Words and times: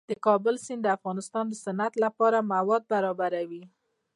د 0.09 0.11
کابل 0.25 0.55
سیند 0.65 0.81
د 0.83 0.87
افغانستان 0.97 1.45
د 1.49 1.53
صنعت 1.65 1.93
لپاره 2.03 2.47
مواد 2.53 2.83
برابروي. 2.91 3.63